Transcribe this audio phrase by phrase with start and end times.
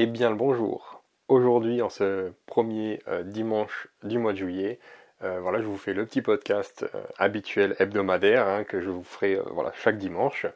[0.00, 1.02] Eh bien le bonjour.
[1.26, 4.78] Aujourd'hui, en ce premier euh, dimanche du mois de juillet,
[5.24, 9.02] euh, voilà, je vous fais le petit podcast euh, habituel hebdomadaire hein, que je vous
[9.02, 10.46] ferai voilà, chaque dimanche.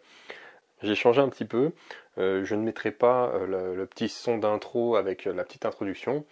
[0.85, 1.73] J'ai changé un petit peu.
[2.19, 6.24] je ne mettrai pas le, petit son d'intro avec la petite introduction.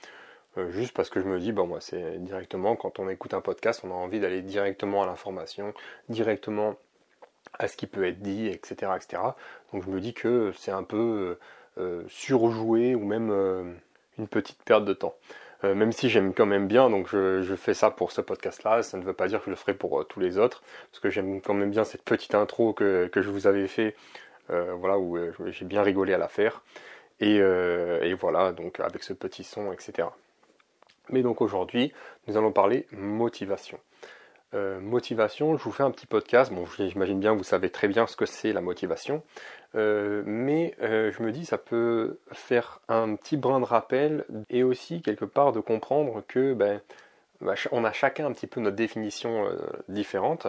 [0.69, 3.81] juste parce que je me dis, bon, moi, c'est directement, quand on écoute un podcast,
[3.83, 5.75] on a envie d'aller directement à l'information,
[6.09, 6.77] directement
[7.59, 9.23] à ce qui peut être dit, etc., etc.
[9.73, 11.37] Donc je me dis que c'est un peu
[11.79, 13.63] euh, surjouer ou même euh,
[14.19, 15.15] une petite perte de temps.
[15.65, 18.99] Euh, même si j'aime quand même bien, donc je, fais ça pour ce podcast-là, ça
[18.99, 21.41] ne veut pas dire que je le ferai pour tous les autres, parce que j'aime
[21.41, 23.95] quand même bien cette petite intro que, je vous avais fait,
[24.49, 25.19] voilà, où
[25.49, 26.63] j'ai bien rigolé à la faire.
[27.21, 30.09] Et, et, voilà, donc avec ce petit son, etc.
[31.11, 31.93] Mais donc aujourd'hui,
[32.27, 33.79] nous allons parler motivation.
[34.53, 36.53] Euh, motivation, je vous fais un petit podcast.
[36.53, 39.23] Bon, j'imagine bien vous savez très bien ce que c'est la motivation,
[39.77, 44.65] euh, mais euh, je me dis ça peut faire un petit brin de rappel et
[44.65, 46.81] aussi quelque part de comprendre que ben,
[47.41, 49.47] bah, on a chacun un petit peu notre définition
[49.89, 50.49] différente.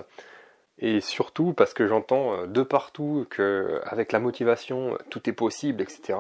[0.80, 6.17] Et surtout parce que j'entends de partout que avec la motivation tout est possible, etc.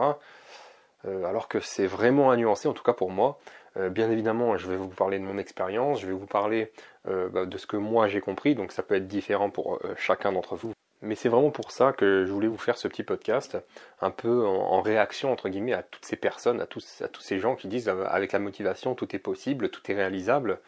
[1.03, 3.39] alors que c'est vraiment à nuancer, en tout cas pour moi.
[3.77, 6.71] Euh, bien évidemment, je vais vous parler de mon expérience, je vais vous parler
[7.07, 9.93] euh, bah, de ce que moi j'ai compris, donc ça peut être différent pour euh,
[9.97, 10.73] chacun d'entre vous.
[11.01, 13.57] Mais c'est vraiment pour ça que je voulais vous faire ce petit podcast,
[14.01, 17.39] un peu en, réaction entre guillemets à toutes ces personnes, à tous, à tous ces
[17.39, 20.59] gens qui disent avec la motivation tout est possible, tout est réalisable.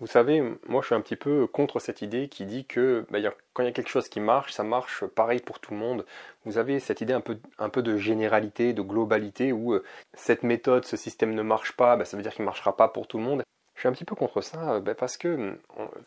[0.00, 3.18] Vous savez, moi je suis un petit peu contre cette idée qui dit que bah,
[3.52, 6.06] quand il y a quelque chose qui marche, ça marche pareil pour tout le monde.
[6.44, 10.44] Vous avez cette idée un peu, un peu de généralité, de globalité, où euh, cette
[10.44, 13.08] méthode, ce système ne marche pas, bah, ça veut dire qu'il ne marchera pas pour
[13.08, 13.42] tout le monde.
[13.74, 15.58] Je suis un petit peu contre ça euh, bah, parce que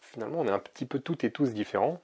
[0.02, 2.02] finalement on est un petit peu toutes et tous différents.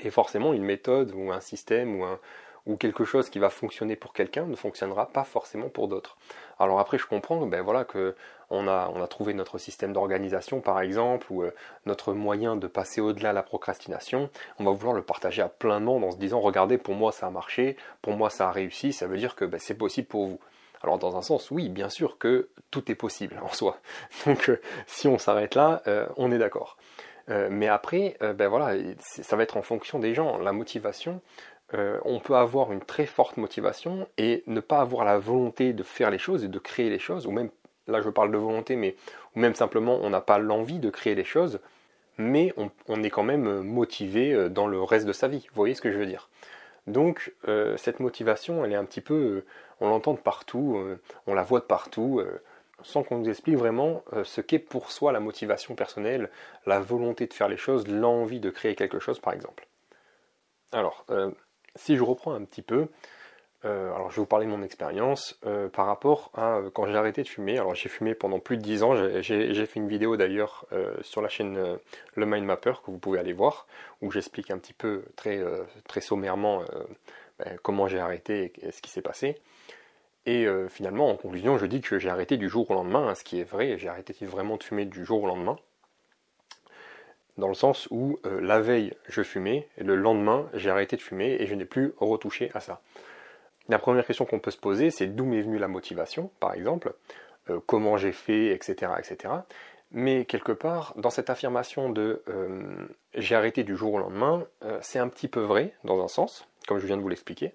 [0.00, 2.18] Et forcément une méthode ou un système ou un,
[2.66, 6.16] ou quelque chose qui va fonctionner pour quelqu'un ne fonctionnera pas forcément pour d'autres.
[6.58, 8.14] Alors après, je comprends, ben voilà, que
[8.50, 11.52] on a, on a trouvé notre système d'organisation, par exemple, ou euh,
[11.86, 14.30] notre moyen de passer au-delà de la procrastination.
[14.58, 17.12] On va vouloir le partager à plein de monde en se disant, regardez, pour moi
[17.12, 20.08] ça a marché, pour moi ça a réussi, ça veut dire que ben, c'est possible
[20.08, 20.40] pour vous.
[20.82, 23.78] Alors dans un sens, oui, bien sûr que tout est possible en soi.
[24.26, 26.76] Donc euh, si on s'arrête là, euh, on est d'accord.
[27.28, 30.36] mais après, ben voilà, ça va être en fonction des gens.
[30.36, 31.22] La motivation,
[31.72, 35.82] euh, on peut avoir une très forte motivation et ne pas avoir la volonté de
[35.82, 37.50] faire les choses et de créer les choses, ou même,
[37.86, 38.96] là je parle de volonté, mais
[39.34, 41.60] ou même simplement on n'a pas l'envie de créer les choses,
[42.18, 45.46] mais on, est quand même motivé euh, dans le reste de sa vie.
[45.48, 46.28] Vous voyez ce que je veux dire?
[46.86, 49.44] Donc euh, cette motivation, elle est un petit peu,
[49.80, 50.78] on l'entend de partout,
[51.26, 52.22] on la voit de partout
[52.82, 56.30] sans qu'on nous explique vraiment ce qu'est pour soi la motivation personnelle,
[56.66, 59.66] la volonté de faire les choses, l'envie de créer quelque chose par exemple.
[60.72, 61.04] Alors,
[61.76, 62.88] si je reprends un petit peu,
[63.64, 66.86] euh, alors je vais vous parler de mon expérience euh, par rapport à euh, quand
[66.86, 67.58] j'ai arrêté de fumer.
[67.58, 70.66] Alors j'ai fumé pendant plus de 10 ans, j'ai fait une vidéo d'ailleurs
[71.02, 71.78] sur la chaîne
[72.14, 73.66] Le Mind Mapper que vous pouvez aller voir,
[74.02, 75.40] où j'explique un petit peu très,
[76.00, 76.62] sommairement
[77.38, 79.36] ben, comment j'ai arrêté et ce qui s'est passé.
[80.26, 83.24] Et finalement, en conclusion, je dis que j'ai arrêté du jour au lendemain, hein, ce
[83.24, 85.56] qui est vrai, j'ai arrêté vraiment de fumer du jour au lendemain
[87.38, 91.02] dans le sens où euh, la veille je fumais et le lendemain j'ai arrêté de
[91.02, 92.80] fumer et je n'ai plus retouché à ça.
[93.68, 96.94] La première question qu'on peut se poser c'est d'où m'est venue la motivation par exemple,
[97.50, 99.34] euh, comment j'ai fait, etc., etc.
[99.90, 104.44] Mais quelque part, dans cette affirmation de euh, j'ai arrêté du jour au lendemain,
[104.80, 107.52] c'est un petit peu vrai dans un sens, comme je viens de vous l'expliquer.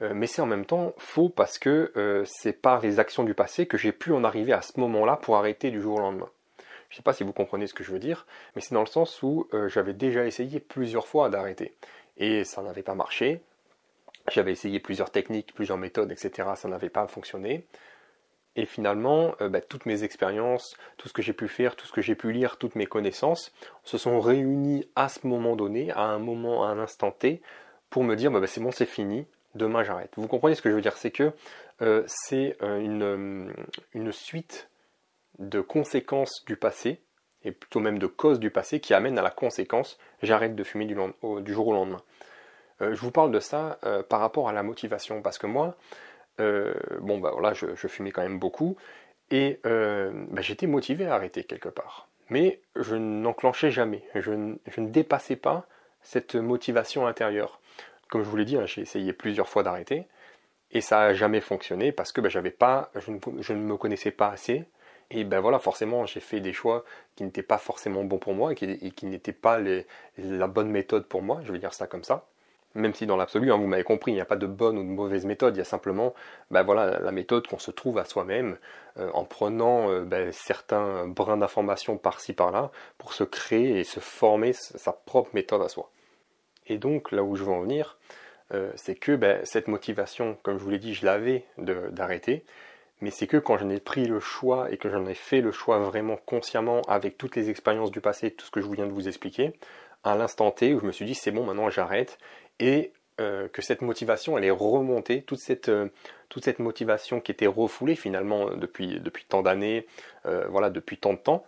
[0.00, 3.78] mais c'est en même temps faux parce que c'est par les actions du passé que
[3.78, 6.28] j'ai pu en arriver à ce moment-là pour arrêter du jour au lendemain.
[6.96, 8.24] Je sais pas si vous comprenez ce que je veux dire,
[8.54, 11.74] mais c'est dans le sens où euh, j'avais déjà essayé plusieurs fois d'arrêter.
[12.16, 13.42] Et ça n'avait pas marché.
[14.32, 16.48] J'avais essayé plusieurs techniques, plusieurs méthodes, etc.
[16.56, 17.66] Ça n'avait pas fonctionné.
[18.56, 21.92] Et finalement, euh, bah, toutes mes expériences, tout ce que j'ai pu faire, tout ce
[21.92, 23.52] que j'ai pu lire, toutes mes connaissances
[23.84, 27.42] se sont réunies à ce moment donné, à un moment, à un instant T,
[27.90, 30.12] pour me dire bah, bah, c'est bon, c'est fini, demain j'arrête.
[30.16, 30.96] Vous comprenez ce que je veux dire?
[30.96, 31.32] C'est que
[31.82, 33.52] euh, c'est une,
[33.92, 34.70] une suite
[35.38, 37.02] de conséquences du passé,
[37.44, 40.86] et plutôt même de causes du passé, qui amènent à la conséquence j'arrête de fumer
[40.86, 40.94] du,
[41.52, 42.02] jour au lendemain.
[42.82, 45.76] Euh, je vous parle de ça euh, par rapport à la motivation, parce que moi,
[46.40, 48.76] euh, bon bah voilà, je, fumais quand même beaucoup,
[49.30, 52.08] et bah, j'étais motivé à arrêter quelque part.
[52.30, 55.66] Mais je n'enclenchais jamais, je, ne dépassais pas
[56.02, 57.60] cette motivation intérieure.
[58.08, 60.06] Comme je vous l'ai dit, hein, j'ai essayé plusieurs fois d'arrêter,
[60.70, 64.28] et ça n'a jamais fonctionné parce que bah, j'avais pas, je ne, me connaissais pas
[64.28, 64.64] assez,
[65.10, 68.52] et ben voilà, forcément, j'ai fait des choix qui n'étaient pas forcément bons pour moi
[68.52, 69.58] et qui, n'étaient pas
[70.18, 72.26] la bonne méthode pour moi, je vais dire ça comme ça.
[72.74, 74.82] même si dans l'absolu, hein, vous m'avez compris, il n'y a pas de bonne ou
[74.82, 76.14] de mauvaise méthode, il y a simplement
[76.50, 78.58] ben voilà, la méthode qu'on se trouve à soi-même
[78.98, 84.00] euh, en prenant euh, ben, certains brins d'information par-ci par-là pour se créer et se
[84.00, 85.90] former sa propre méthode à soi.
[86.66, 87.96] Et donc là où je veux en venir,
[88.52, 92.44] euh, c'est que ben, cette motivation, comme je vous l'ai dit, je l'avais d'arrêter,
[93.00, 95.52] mais c'est que quand j'en ai pris le choix et que j'en ai fait le
[95.52, 98.92] choix vraiment consciemment avec toutes les expériences du passé, tout ce que je viens de
[98.92, 99.52] vous expliquer,
[100.04, 102.18] à l'instant T où je me suis dit c'est bon maintenant j'arrête
[102.58, 105.88] et euh, que cette motivation elle est remontée, toute cette, euh,
[106.28, 109.86] toute cette motivation qui était refoulée finalement depuis, depuis tant d'années,
[110.26, 111.44] euh, voilà depuis tant de temps,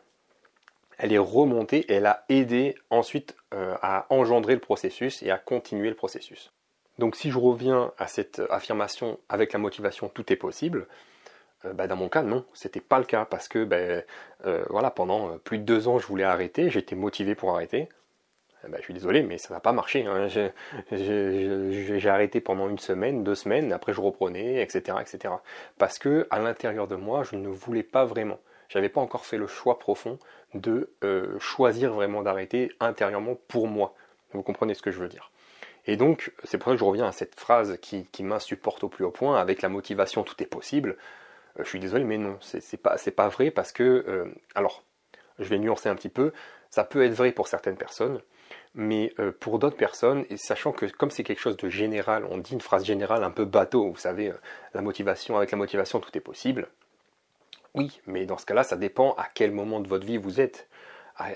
[0.98, 5.88] elle est remontée et elle a aidé ensuite à engendrer le processus et à continuer
[5.88, 6.52] le processus.
[6.98, 10.88] Donc si je reviens à cette affirmation avec la motivation tout est possible,
[11.64, 14.04] bah, dans mon cas non, c'était pas le cas parce que ben,
[14.70, 17.88] voilà pendant plus de deux ans je voulais arrêter, j'étais motivé pour arrêter.
[18.64, 20.04] Ben, je suis désolé, mais ça n'a pas marché.
[20.04, 20.26] Hein.
[20.90, 25.34] J'ai arrêté pendant une semaine, deux semaines, après je reprenais, etc., etc.
[25.78, 28.40] Parce que à l'intérieur de moi, je ne voulais pas vraiment.
[28.68, 30.18] J'avais pas encore fait le choix profond
[30.54, 33.94] de euh, choisir vraiment d'arrêter intérieurement pour moi.
[34.32, 35.30] Vous comprenez ce que je veux dire.
[35.86, 39.04] Et donc, c'est pour ça que je reviens à cette phrase qui, m'insupporte au plus
[39.04, 40.98] haut point, avec la motivation tout est possible.
[41.58, 44.84] Euh, je suis désolé, mais non, c'est pas, vrai parce que, euh, alors,
[45.38, 46.32] je vais nuancer un petit peu,
[46.70, 48.20] ça peut être vrai pour certaines personnes,
[48.74, 52.38] mais euh, pour d'autres personnes, et sachant que comme c'est quelque chose de général, on
[52.38, 54.32] dit une phrase générale un peu bateau, vous savez,
[54.74, 56.68] la motivation, avec la motivation, tout est possible.
[57.74, 60.68] Oui, mais dans ce cas-là, ça dépend à quel moment de votre vie vous êtes.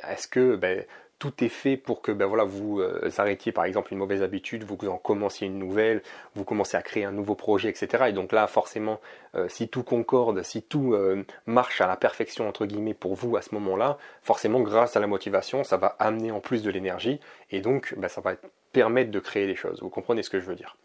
[0.08, 0.84] Est-ce que ben,
[1.22, 4.64] tout est fait pour que ben voilà, vous euh, arrêtiez par exemple une mauvaise habitude,
[4.64, 6.02] vous en commenciez une nouvelle,
[6.34, 8.06] vous commencez à créer un nouveau projet, etc.
[8.08, 8.98] Et donc là, forcément,
[9.36, 13.36] euh, si tout concorde, si tout euh, marche à la perfection, entre guillemets, pour vous
[13.36, 17.20] à ce moment-là, forcément, grâce à la motivation, ça va amener en plus de l'énergie,
[17.52, 18.32] et donc ben, ça va
[18.72, 19.80] permettre de créer des choses.
[19.80, 20.76] Vous comprenez ce que je veux dire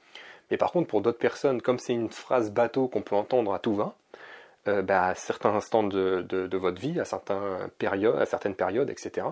[0.51, 3.57] Mais par contre, pour d'autres personnes, comme c'est une phrase bateau qu'on peut entendre à
[3.57, 3.95] tout va,
[4.67, 9.25] ben, à certains instants de, votre vie, à, certains périodes, à certaines périodes, etc.,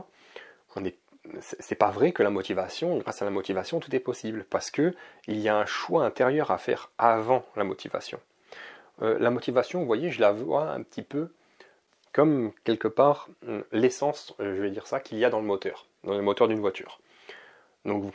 [1.40, 4.94] c'est pas vrai que la motivation, grâce à la motivation, tout est possible, parce que
[5.28, 8.20] il y a un choix intérieur à faire avant la motivation.
[9.02, 11.30] Euh, la motivation, vous voyez, je la vois un petit peu
[12.14, 15.46] comme quelque part hum, l'essence, euh, je vais dire ça, qu'il y a dans le
[15.46, 17.00] moteur, dans le moteur d'une voiture.
[17.84, 18.12] Donc vous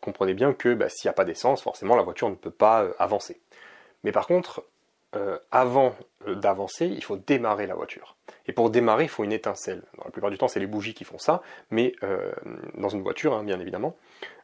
[0.00, 2.84] comprenez bien que bah, s'il n'y a pas d'essence, forcément la voiture ne peut pas
[2.84, 3.40] euh, avancer.
[4.04, 4.64] Mais par contre,
[5.16, 5.96] euh, avant
[6.28, 8.16] euh, d'avancer, il faut démarrer la voiture.
[8.46, 9.82] Et pour démarrer, il faut une étincelle.
[9.98, 12.30] Dans la plupart du temps, c'est les bougies qui font ça, mais euh,
[12.74, 13.96] dans une voiture, hein, bien évidemment.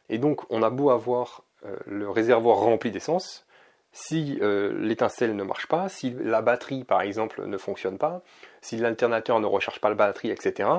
[0.09, 1.43] Et donc, on a beau avoir
[1.85, 3.45] le réservoir rempli d'essence,
[3.91, 8.21] si l'étincelle ne marche pas, si la batterie, par exemple, ne fonctionne pas,
[8.61, 10.69] si l'alternateur ne recharge pas la batterie, etc.,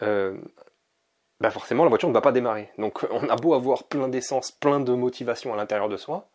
[0.00, 2.70] bah forcément, la voiture ne va pas démarrer.
[2.78, 6.28] Donc, on a beau avoir plein d'essence, plein de motivation à l'intérieur de soi,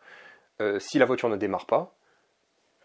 [0.80, 1.98] si la voiture ne démarre pas,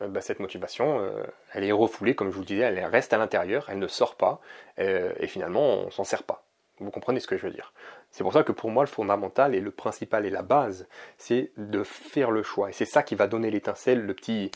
[0.09, 3.19] bah, cette motivation, euh, elle est refoulée, comme je vous le disais, elle reste à
[3.19, 4.41] l'intérieur, elle ne sort pas,
[4.79, 6.45] euh, et finalement, on s'en sert pas.
[6.81, 7.73] Vous comprenez ce que je veux dire?
[8.11, 11.53] C'est pour ça que pour moi, le fondamental et le principal et la base, c'est
[11.57, 12.71] de faire le choix.
[12.71, 14.51] Et c'est ça qui va donner l'étincelle, le petit,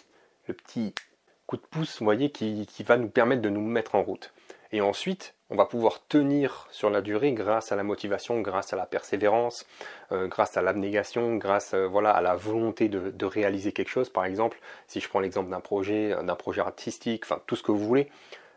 [1.46, 4.32] coup de pouce, vous voyez, qui va nous permettre de nous mettre en route.
[4.76, 8.76] Et ensuite, on va pouvoir tenir sur la durée grâce à la motivation, grâce à
[8.76, 9.64] la persévérance,
[10.12, 14.10] euh, grâce à l'abnégation, grâce euh, voilà, à la volonté de, réaliser quelque chose.
[14.10, 17.72] Par exemple, si je prends l'exemple d'un projet, d'un projet artistique, enfin tout ce que
[17.72, 18.10] vous voulez,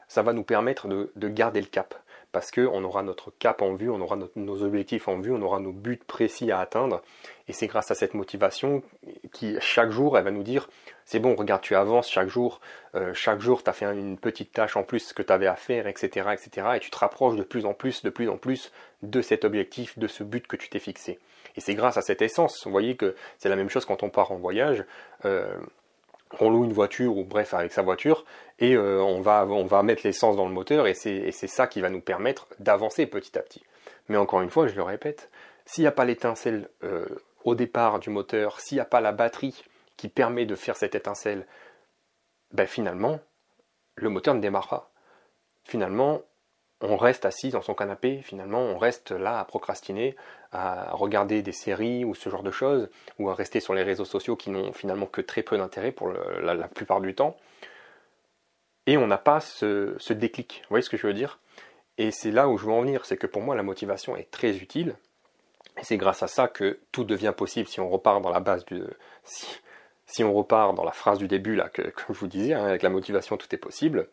[0.09, 1.95] ça va nous permettre de, de garder le cap
[2.33, 5.59] parce qu'on aura notre cap en vue, on aura nos objectifs en vue, on aura
[5.59, 7.01] nos buts précis à atteindre.
[7.47, 8.83] Et c'est grâce à cette motivation
[9.31, 10.69] qui, chaque jour, elle va nous dire,
[11.09, 12.61] c'est bon, regarde, tu avances chaque jour,
[12.93, 15.55] euh, chaque jour, tu as fait une petite tâche en plus que tu avais à
[15.55, 16.67] faire, etc., etc.
[16.75, 19.97] Et tu te rapproches de plus en plus, de plus en plus de cet objectif,
[19.97, 21.17] de ce but que tu t'es fixé.
[21.55, 22.63] Et c'est grâce à cette essence.
[22.63, 24.85] Vous voyez que c'est la même chose quand on part en voyage.
[25.25, 25.51] Euh,
[26.39, 28.23] on loue une voiture ou bref avec sa voiture
[28.59, 31.81] et euh, on, va, on va mettre l'essence dans le moteur et c'est ça qui
[31.81, 33.63] va nous permettre d'avancer petit à petit.
[34.09, 35.31] Mais encore une fois, je le répète,
[35.65, 36.69] s'il n'y a pas l'étincelle
[37.45, 39.63] au départ du moteur, s'il n'y a pas la batterie
[40.00, 41.46] qui permet de faire cette étincelle,
[42.53, 43.20] ben finalement,
[43.96, 44.91] le moteur ne démarre pas.
[45.65, 46.22] Finalement,
[46.79, 50.15] on reste assis dans son canapé, finalement, on reste là à procrastiner,
[50.53, 52.89] à regarder des séries ou ce genre de choses,
[53.20, 56.08] ou à rester sur les réseaux sociaux qui n'ont finalement que très peu d'intérêt pour
[56.08, 57.36] la, plupart du temps.
[58.86, 60.62] Et on n'a pas ce, déclic.
[60.63, 61.39] Vous voyez ce que je veux dire?
[61.98, 64.32] Et c'est là où je veux en venir, c'est que pour moi la motivation est
[64.32, 64.96] très utile.
[65.77, 68.63] Et c'est grâce à ça que tout devient possible si on repart dans la base
[68.63, 68.82] du.
[70.19, 72.89] On repart dans la phrase du début, là, que, je vous disais, hein, avec la
[72.89, 74.07] motivation, tout est possible.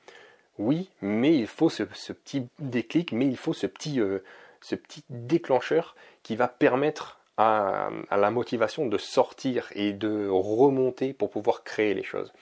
[0.58, 4.20] Oui, mais il faut ce, petit déclic, mais il faut ce petit, euh,
[4.60, 11.30] ce petit déclencheur qui va permettre à, la motivation de sortir et de remonter pour
[11.30, 12.32] pouvoir créer les choses.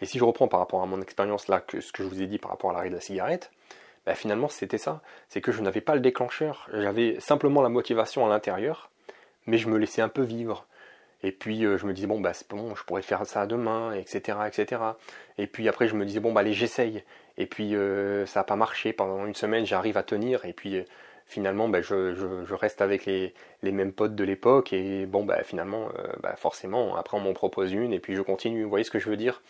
[0.00, 2.22] Et si je reprends par rapport à mon expérience là, que ce que je vous
[2.22, 3.50] ai dit par rapport à l'arrêt de la cigarette,
[4.06, 5.00] ben finalement c'était ça.
[5.28, 6.68] C'est que je n'avais pas le déclencheur.
[6.72, 8.90] J'avais simplement la motivation à l'intérieur,
[9.46, 10.66] mais je me laissais un peu vivre.
[11.22, 13.92] Et puis euh, je me disais bon bah c'est bon, je pourrais faire ça demain,
[13.94, 14.82] etc., etc.
[15.38, 17.04] Et puis après je me disais bon bah allez j'essaye.
[17.38, 20.44] Et puis euh, ça n'a pas marché pendant une semaine, j'arrive à tenir.
[20.44, 20.82] Et puis euh,
[21.26, 24.72] finalement bah, je, reste avec les, mêmes potes de l'époque.
[24.72, 25.88] Et bon bah finalement
[26.22, 28.64] bah, forcément après on m'en propose une et puis je continue.
[28.64, 29.42] Vous voyez ce que je veux dire?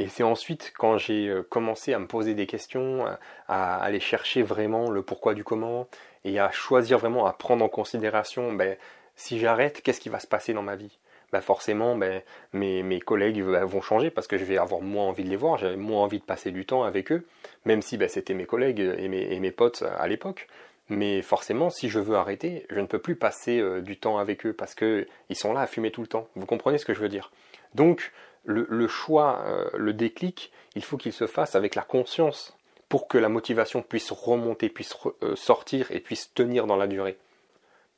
[0.00, 3.04] Et c'est ensuite quand j'ai commencé à me poser des questions,
[3.46, 5.86] à aller chercher vraiment le pourquoi du comment,
[6.24, 8.76] et à choisir vraiment à prendre en considération ben,
[9.16, 10.98] si j'arrête, qu'est-ce qui va se passer dans ma vie?
[11.32, 15.24] Bah forcément ben, mes, collègues bah, vont changer parce que je vais avoir moins envie
[15.24, 17.26] de les voir, j'avais moins envie de passer du temps avec eux,
[17.64, 20.46] même si ben, c'était mes collègues et mes, potes à l'époque.
[20.90, 24.44] Mais forcément, si je veux arrêter, je ne peux plus passer euh, du temps avec
[24.44, 26.28] eux parce qu'ils sont là à fumer tout le temps.
[26.36, 27.32] Vous comprenez ce que je veux dire?
[27.74, 28.12] Donc,
[28.44, 32.56] le, choix, euh, le déclic, il faut qu'il se fasse avec la conscience
[32.88, 37.16] pour que la motivation puisse remonter, puisse euh, sortir et puisse tenir dans la durée.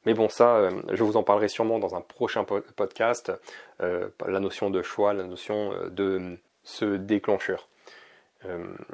[0.07, 3.33] Mais bon, ça, euh, je vous en parlerai sûrement dans un prochain podcast,
[3.83, 7.69] euh, la notion de choix, la notion euh, de ce déclencheur.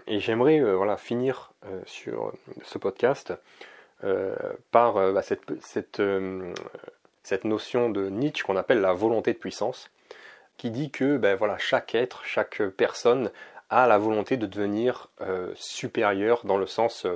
[0.07, 1.53] et j'aimerais voilà, finir
[1.85, 3.35] sur ce podcast
[4.71, 5.43] par bah, cette,
[7.23, 9.91] cette, notion de Nietzsche qu'on appelle la volonté de puissance,
[10.59, 13.31] qui dit que ben, voilà, chaque être, chaque personne
[13.71, 15.09] a la volonté de devenir
[15.55, 17.07] supérieur dans le sens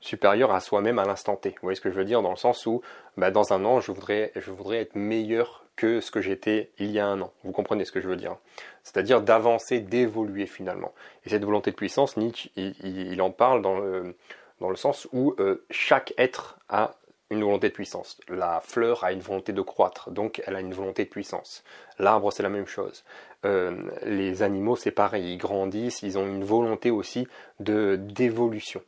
[0.00, 1.50] supérieur à soi-même à l'instant T.
[1.50, 2.22] Vous voyez ce que je veux dire?
[2.22, 2.82] Dans le sens où,
[3.16, 6.90] bah, dans un an, je voudrais, je voudrais être meilleur que ce que j'étais il
[6.90, 7.32] y a un an.
[7.42, 8.36] Vous comprenez ce que je veux dire?
[8.82, 10.92] C'est-à-dire d'avancer, d'évoluer finalement.
[11.24, 14.16] Et cette volonté de puissance, Nietzsche, il, en parle dans le,
[14.60, 16.96] dans le sens où euh, chaque être a
[17.30, 18.18] une volonté de puissance.
[18.28, 21.62] La fleur a une volonté de croître, donc elle a une volonté de puissance.
[21.98, 23.04] L'arbre, c'est la même chose.
[23.46, 27.26] Euh, les animaux, c'est pareil, ils grandissent, ils ont une volonté aussi
[27.60, 28.82] de d'évolution.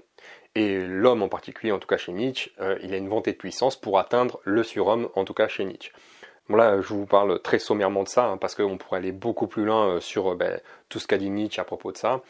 [0.54, 3.38] Et l'homme en particulier, en tout cas chez Nietzsche, euh, il a une volonté de
[3.38, 5.92] puissance pour atteindre le surhomme, en tout cas chez Nietzsche.
[6.48, 9.46] Bon là, je vous parle très sommairement de ça, hein, parce qu'on pourrait aller beaucoup
[9.46, 12.20] plus loin euh, sur euh, ben, tout ce qu'a dit Nietzsche à propos de ça.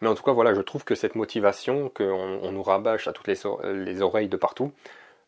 [0.00, 3.26] Mais en tout cas, voilà, je trouve que cette motivation qu'on nous rabâche à toutes
[3.26, 4.72] les, oreilles de partout,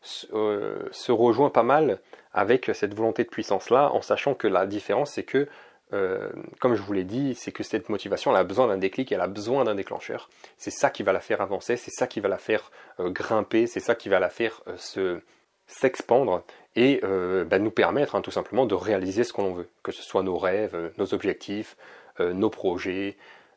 [0.01, 1.99] se rejoint pas mal
[2.33, 5.49] avec cette volonté de puissance-là, en sachant que la différence, c'est que
[5.93, 6.29] euh,
[6.59, 9.27] comme je vous l'ai dit, c'est que cette motivation, a besoin d'un déclic, elle a
[9.27, 10.29] besoin d'un déclencheur.
[10.57, 13.67] C'est ça qui va la faire avancer, c'est ça qui va la faire euh, grimper,
[13.67, 15.21] c'est ça qui va la faire euh, se
[15.67, 16.43] s'expandre
[16.75, 20.21] et bah, nous permettre hein, tout simplement de réaliser ce qu'on veut, que ce soit
[20.21, 21.77] nos rêves, nos objectifs,
[22.19, 23.15] nos projets,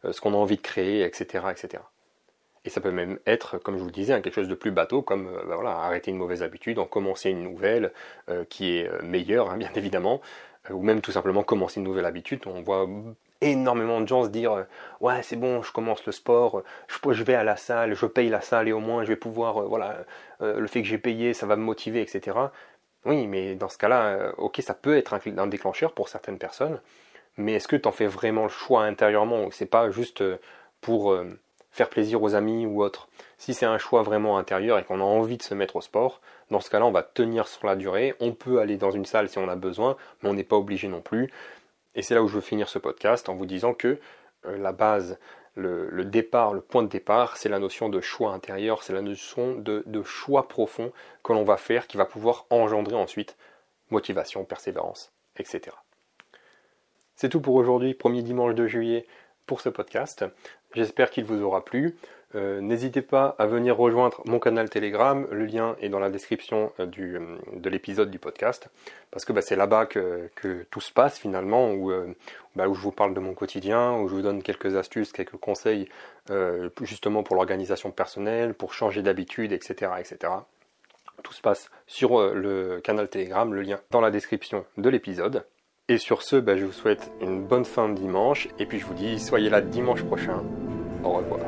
[0.09, 1.83] ce qu'on a envie de créer, etc., etc.
[2.65, 5.03] Et ça peut même être, comme je vous le disais, quelque chose de plus bateau,
[5.03, 7.93] comme bah, voilà, arrêter une mauvaise habitude, en commencer une nouvelle
[8.49, 10.21] qui est meilleure, hein, bien évidemment,
[10.71, 12.41] ou même tout simplement commencer une nouvelle habitude.
[12.47, 12.87] On voit
[13.45, 14.63] énormément de gens se dire euh,
[15.01, 18.41] ouais c'est bon je commence le sport je, vais à la salle je paye la
[18.41, 19.99] salle et au moins je vais pouvoir euh, voilà
[20.41, 22.37] euh, le fait que j'ai payé ça va me motiver etc
[23.05, 26.81] oui mais dans ce cas là ok ça peut être un, déclencheur pour certaines personnes
[27.37, 30.23] mais est-ce que tu en fais vraiment le choix intérieurement c'est pas juste
[30.81, 31.17] pour
[31.75, 35.05] faire plaisir aux amis ou autre si c'est un choix vraiment intérieur et qu'on a
[35.05, 38.15] envie de se mettre au sport dans ce cas-là, on va tenir sur la durée.
[38.21, 40.87] On peut aller dans une salle si on a besoin, mais on n'est pas obligé
[40.87, 41.33] non plus.
[41.97, 43.99] Et c'est là où je veux finir ce podcast en vous disant que
[44.47, 45.19] euh, la base,
[45.57, 49.57] le, départ, le point de départ, c'est la notion de choix intérieur, c'est la notion
[49.57, 50.93] de, choix profond
[51.25, 53.37] que l'on va faire qui va pouvoir engendrer ensuite
[53.91, 55.77] motivation, persévérance, etc.
[57.17, 59.07] C'est tout pour aujourd'hui, premier dimanche de juillet
[59.47, 60.25] pour ce podcast.
[60.75, 61.97] J'espère qu'il vous aura plu.
[62.35, 66.73] Euh, n'hésitez pas à venir rejoindre mon canal Telegram, le lien est dans la description
[66.81, 68.71] euh, euh, de l'épisode du podcast,
[69.13, 70.29] parce que bah, c'est là-bas que,
[70.71, 71.73] tout se passe finalement,
[72.57, 75.37] bah, où, je vous parle de mon quotidien, où je vous donne quelques astuces, quelques
[75.37, 75.89] conseils
[76.81, 80.33] justement pour l'organisation personnelle, pour changer d'habitude, etc., etc.
[81.23, 85.45] Tout se passe sur le canal Telegram, le lien dans la description de l'épisode.
[85.91, 88.87] Et sur ce, bah, je vous souhaite une bonne fin de dimanche, et puis je
[88.87, 90.43] vous dis soyez là dimanche prochain.
[91.03, 91.41] Au revoir.